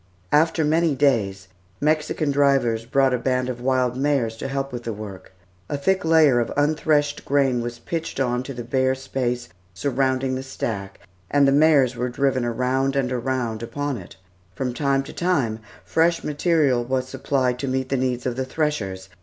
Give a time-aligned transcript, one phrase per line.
[0.31, 1.47] After many days,
[1.79, 5.31] Mexican drivers brought a band of wild mares to help with the work.
[5.69, 10.41] A thick layer of unthreshed grain was pitched on to the bare space surrounding the
[10.41, 14.15] stack and the mares were driven around and around upon it.
[14.55, 19.07] From time to time, fresh material was supplied to meet the needs of the threshers.